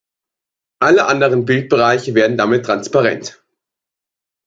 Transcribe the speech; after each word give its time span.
Alle 0.81 1.05
anderen 1.05 1.45
Bildbereiche 1.45 2.15
werden 2.15 2.35
damit 2.35 2.65
transparent. 2.65 3.39